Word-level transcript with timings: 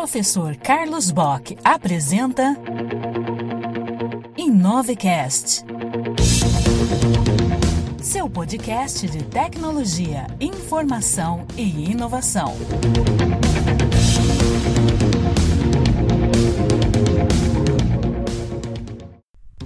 Professor 0.00 0.56
Carlos 0.56 1.10
Bock 1.10 1.58
apresenta 1.62 2.56
Inovecast. 4.34 5.62
Seu 8.00 8.30
podcast 8.30 9.06
de 9.06 9.22
tecnologia, 9.22 10.26
informação 10.40 11.46
e 11.54 11.90
inovação. 11.90 12.54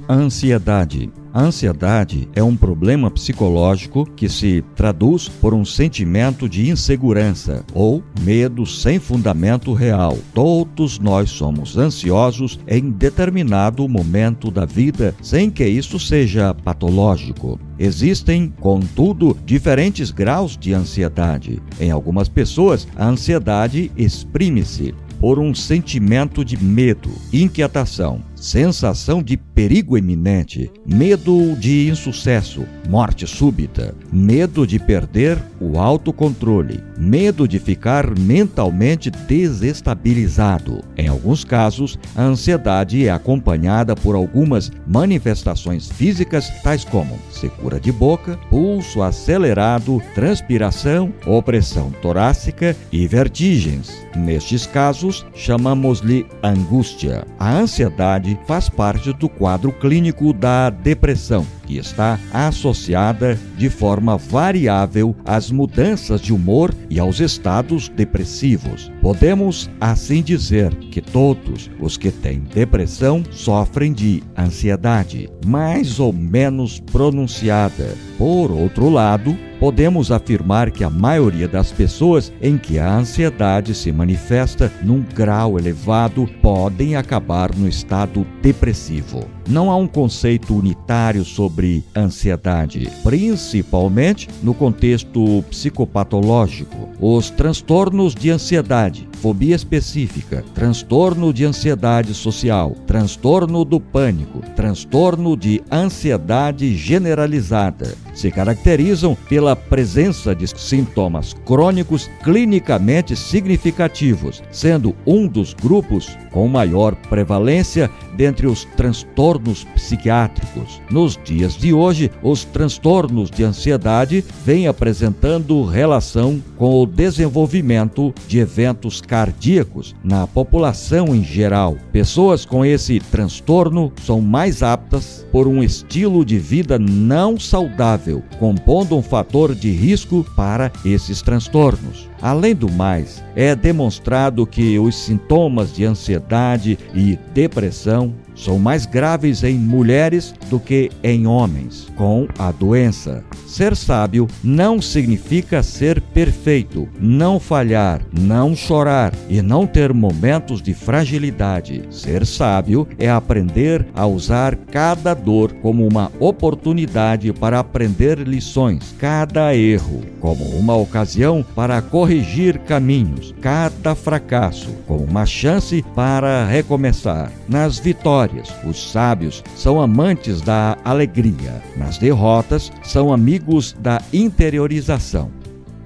Ansiedade. 0.09 1.12
A 1.35 1.43
ansiedade 1.43 2.29
é 2.32 2.45
um 2.45 2.55
problema 2.55 3.11
psicológico 3.11 4.07
que 4.07 4.29
se 4.29 4.62
traduz 4.77 5.29
por 5.29 5.53
um 5.53 5.64
sentimento 5.64 6.49
de 6.49 6.71
insegurança 6.71 7.64
ou 7.75 8.05
medo 8.21 8.64
sem 8.64 9.00
fundamento 9.00 9.73
real. 9.73 10.17
Todos 10.32 11.00
nós 11.00 11.31
somos 11.31 11.76
ansiosos 11.76 12.61
em 12.68 12.89
determinado 12.89 13.89
momento 13.89 14.49
da 14.49 14.64
vida, 14.64 15.12
sem 15.21 15.50
que 15.50 15.67
isso 15.67 15.99
seja 15.99 16.54
patológico. 16.54 17.59
Existem, 17.81 18.54
contudo, 18.61 19.37
diferentes 19.45 20.12
graus 20.12 20.57
de 20.57 20.73
ansiedade. 20.73 21.61
Em 21.81 21.90
algumas 21.90 22.29
pessoas, 22.29 22.87
a 22.95 23.09
ansiedade 23.09 23.90
exprime-se 23.96 24.95
por 25.18 25.40
um 25.40 25.53
sentimento 25.53 26.45
de 26.45 26.62
medo, 26.62 27.11
inquietação, 27.32 28.21
sensação 28.44 29.22
de 29.22 29.39
perigo 29.39 29.96
iminente, 29.96 30.71
medo 30.84 31.57
de 31.57 31.89
insucesso, 31.89 32.67
morte 32.86 33.27
súbita, 33.27 33.94
medo 34.12 34.67
de 34.67 34.78
perder 34.78 35.42
o 35.58 35.78
autocontrole, 35.78 36.84
medo 36.98 37.48
de 37.48 37.58
ficar 37.58 38.19
mentalmente 38.19 39.11
desestabilizado. 39.11 40.84
Em 40.94 41.08
alguns 41.08 41.42
casos, 41.42 41.98
a 42.14 42.22
ansiedade 42.22 43.06
é 43.06 43.11
acompanhada 43.11 43.97
por 43.97 44.14
algumas 44.14 44.70
manifestações 44.86 45.89
físicas, 45.89 46.51
tais 46.62 46.84
como 46.84 47.19
secura 47.31 47.81
de 47.81 47.91
boca, 47.91 48.39
pulso 48.51 49.01
acelerado, 49.01 50.03
transpiração, 50.14 51.14
opressão 51.27 51.91
torácica 52.03 52.77
e 52.92 53.06
vertigens. 53.06 54.05
Nestes 54.14 54.67
casos, 54.67 55.25
chamamos-lhe 55.34 56.27
angústia. 56.42 57.27
A 57.39 57.56
ansiedade 57.56 58.34
faz 58.47 58.69
parte 58.69 59.13
do 59.13 59.29
quadro 59.29 59.73
clínico 59.73 60.33
da 60.33 60.71
depressão, 60.71 61.47
que 61.67 61.79
está 61.79 62.19
associada 62.33 63.39
de 63.57 63.69
forma 63.69 64.17
variável 64.17 65.15
às 65.25 65.51
mudanças 65.51 66.20
de 66.20 66.33
humor 66.33 66.75
e 66.91 66.98
aos 66.98 67.20
estados 67.20 67.89
depressivos. 67.89 68.91
Podemos 69.01 69.70
assim 69.81 70.23
dizer 70.23 70.75
que 70.91 71.01
todos 71.01 71.70
os 71.81 71.97
que 71.97 72.11
têm 72.11 72.41
depressão 72.41 73.23
sofrem 73.31 73.92
de 73.92 74.23
ansiedade, 74.37 75.29
mais 75.47 75.98
ou 76.01 76.12
menos 76.12 76.81
pronunciada. 76.81 77.95
Por 78.19 78.51
outro 78.51 78.89
lado, 78.89 79.37
podemos 79.59 80.12
afirmar 80.12 80.70
que 80.70 80.85
a 80.85 80.91
maioria 80.91 81.48
das 81.48 81.73
pessoas 81.73 82.33
em 82.41 82.59
que 82.59 82.79
a 82.79 82.95
ansiedade 82.95 83.75
se 83.75 83.91
manifesta 83.91 84.73
num 84.83 85.03
grau 85.03 85.59
elevado 85.59 86.29
podem 86.42 86.97
acabar 86.97 87.55
no 87.55 87.69
estado 87.69 88.27
depressivo. 88.42 89.27
Não 89.47 89.70
há 89.70 89.77
um 89.77 89.87
conceito 89.87 90.56
unitário 90.56 91.23
sobre 91.23 91.84
ansiedade, 91.95 92.91
principalmente 93.03 94.27
no 94.42 94.55
contexto 94.55 95.45
psicopatológico. 95.51 96.89
Os 96.98 97.28
transtornos 97.28 98.14
de 98.14 98.31
ansiedade, 98.31 99.06
fobia 99.20 99.55
específica, 99.55 100.42
transtorno 100.55 101.31
de 101.31 101.45
ansiedade 101.45 102.14
social, 102.14 102.75
transtorno 102.86 103.67
do 103.67 103.78
pânico, 103.78 104.41
transtorno 104.56 105.36
de 105.36 105.62
ansiedade 105.70 106.74
generalizada, 106.74 107.95
se 108.14 108.30
caracterizam 108.30 109.14
pela 109.29 109.55
presença 109.55 110.35
de 110.35 110.46
sintomas 110.46 111.35
crônicos 111.45 112.08
clinicamente 112.23 113.14
significativos, 113.14 114.42
sendo 114.51 114.95
um 115.07 115.27
dos 115.27 115.52
grupos 115.52 116.17
com 116.33 116.48
maior 116.48 116.95
prevalência 116.95 117.90
dentre 118.17 118.46
os 118.46 118.64
transtornos 118.77 119.33
psiquiátricos. 119.64 120.80
Nos 120.90 121.18
dias 121.24 121.56
de 121.56 121.72
hoje, 121.72 122.11
os 122.22 122.45
transtornos 122.45 123.30
de 123.30 123.45
ansiedade 123.45 124.24
vêm 124.45 124.67
apresentando 124.67 125.64
relação 125.64 126.42
com 126.56 126.83
o 126.83 126.86
desenvolvimento 126.86 128.14
de 128.26 128.38
eventos 128.38 129.00
cardíacos 129.00 129.94
na 130.02 130.26
população 130.26 131.14
em 131.14 131.22
geral. 131.22 131.76
Pessoas 131.92 132.44
com 132.44 132.64
esse 132.64 133.00
transtorno 133.00 133.92
são 134.02 134.20
mais 134.20 134.62
aptas 134.62 135.26
por 135.30 135.46
um 135.46 135.62
estilo 135.62 136.24
de 136.24 136.38
vida 136.38 136.78
não 136.78 137.38
saudável, 137.38 138.22
compondo 138.38 138.96
um 138.96 139.02
fator 139.02 139.54
de 139.54 139.70
risco 139.70 140.24
para 140.36 140.70
esses 140.84 141.22
transtornos. 141.22 142.08
Além 142.22 142.54
do 142.54 142.70
mais, 142.70 143.22
é 143.36 143.54
demonstrado 143.54 144.46
que 144.46 144.78
os 144.78 144.96
sintomas 144.96 145.74
de 145.74 145.84
ansiedade 145.84 146.78
e 146.94 147.18
depressão 147.34 148.14
são 148.34 148.58
mais 148.58 148.86
graves 148.86 149.42
em 149.42 149.54
mulheres 149.54 150.34
do 150.50 150.58
que 150.58 150.90
em 151.02 151.26
homens 151.26 151.86
com 151.96 152.26
a 152.38 152.50
doença. 152.50 153.24
Ser 153.46 153.76
sábio 153.76 154.26
não 154.42 154.82
significa 154.82 155.62
ser 155.62 156.00
perfeito, 156.00 156.88
não 156.98 157.38
falhar, 157.38 158.00
não 158.12 158.54
chorar 158.56 159.12
e 159.28 159.40
não 159.40 159.66
ter 159.66 159.92
momentos 159.92 160.60
de 160.60 160.74
fragilidade. 160.74 161.84
Ser 161.90 162.26
sábio 162.26 162.88
é 162.98 163.08
aprender 163.08 163.86
a 163.94 164.06
usar 164.06 164.56
cada 164.56 165.14
dor 165.14 165.52
como 165.62 165.86
uma 165.86 166.10
oportunidade 166.18 167.32
para 167.32 167.60
aprender 167.60 168.18
lições, 168.18 168.94
cada 168.98 169.54
erro 169.54 170.02
como 170.20 170.44
uma 170.56 170.74
ocasião 170.74 171.44
para 171.54 171.80
corrigir 171.82 172.58
caminhos, 172.60 173.34
cada 173.40 173.94
fracasso 173.94 174.70
como 174.86 175.04
uma 175.04 175.26
chance 175.26 175.84
para 175.94 176.46
recomeçar. 176.46 177.30
Nas 177.48 177.78
vitórias, 177.78 178.23
os 178.64 178.90
sábios 178.90 179.42
são 179.56 179.80
amantes 179.80 180.40
da 180.40 180.76
alegria, 180.84 181.62
nas 181.76 181.98
derrotas, 181.98 182.72
são 182.82 183.12
amigos 183.12 183.34
amigos 183.34 183.76
da 183.80 184.00
interiorização. 184.12 185.30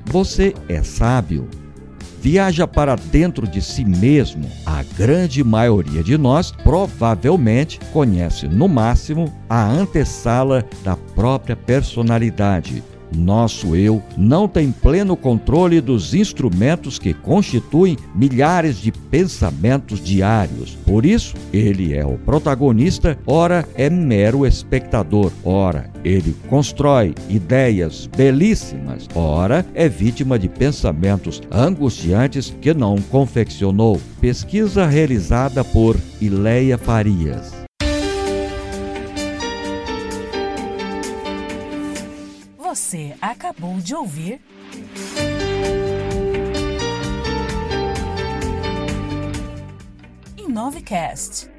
Você 0.07 0.55
é 0.69 0.83
sábio? 0.83 1.49
Viaja 2.21 2.67
para 2.67 2.97
dentro 2.97 3.47
de 3.47 3.63
si 3.63 3.85
mesmo. 3.85 4.51
A 4.67 4.83
grande 4.97 5.45
maioria 5.45 6.03
de 6.03 6.19
nós 6.19 6.51
provavelmente 6.51 7.79
conhece, 7.93 8.49
no 8.49 8.69
máximo, 8.69 9.33
a 9.49 9.65
antessala 9.65 10.65
da 10.83 10.97
própria 10.97 11.55
personalidade 11.55 12.83
nosso 13.17 13.75
eu 13.77 14.03
não 14.17 14.49
tem 14.49 14.73
pleno 14.73 15.17
controle 15.17 15.81
dos 15.81 16.15
instrumentos 16.15 16.99
que 16.99 17.13
constituem 17.13 17.97
milhares 18.15 18.79
de 18.79 18.93
pensamentos 18.93 20.01
diários. 20.01 20.77
Por 20.87 21.05
isso, 21.05 21.35
ele 21.53 21.95
é 21.95 22.05
o 22.05 22.19
protagonista, 22.19 23.19
ora 23.27 23.67
é 23.75 23.89
mero 23.91 24.47
espectador, 24.47 25.33
ora 25.45 25.91
ele 26.05 26.35
constrói 26.49 27.15
ideias 27.29 28.09
belíssimas, 28.17 29.07
ora 29.15 29.65
é 29.75 29.89
vítima 29.89 30.39
de 30.39 30.49
pensamentos 30.49 31.41
angustiantes 31.51 32.55
que 32.61 32.73
não 32.73 32.97
confeccionou. 32.97 34.01
Pesquisa 34.21 34.87
realizada 34.87 35.63
por 35.65 35.97
Ileia 36.21 36.79
Farias. 36.79 37.68
Você 42.79 43.17
acabou 43.21 43.81
de 43.81 43.93
ouvir. 43.93 44.41
Inovecast. 50.37 51.51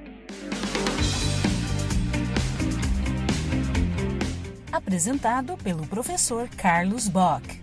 Apresentado 4.72 5.58
pelo 5.58 5.86
professor 5.86 6.48
Carlos 6.56 7.10
Bock. 7.10 7.59